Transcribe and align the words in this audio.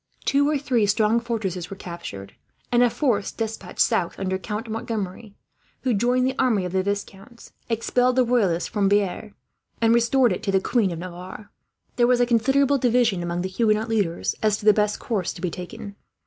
Two 0.25 0.49
or 0.49 0.57
three 0.57 0.87
strong 0.87 1.19
fortresses 1.19 1.69
were 1.69 1.77
captured; 1.77 2.33
and 2.71 2.81
a 2.81 2.89
force 2.89 3.31
despatched 3.31 3.81
south, 3.81 4.17
under 4.17 4.39
Count 4.39 4.67
Montgomery, 4.67 5.35
who 5.81 5.93
joined 5.93 6.25
the 6.25 6.33
army 6.39 6.65
of 6.65 6.71
the 6.71 6.81
Viscounts, 6.81 7.53
expelled 7.69 8.15
the 8.15 8.25
Royalists 8.25 8.67
from 8.67 8.89
Bearn, 8.89 9.35
and 9.79 9.93
restored 9.93 10.31
it 10.33 10.41
to 10.41 10.51
the 10.51 10.59
Queen 10.59 10.89
of 10.89 10.97
Navarre. 10.97 11.51
There 11.97 12.07
was 12.07 12.19
a 12.19 12.25
considerable 12.25 12.79
division, 12.79 13.21
among 13.21 13.43
the 13.43 13.47
Huguenot 13.47 13.89
leaders, 13.89 14.33
as 14.41 14.57
to 14.57 14.65
the 14.65 14.73
best 14.73 14.97
course 14.97 15.31
to 15.33 15.39
be 15.41 15.51
taken. 15.51 15.95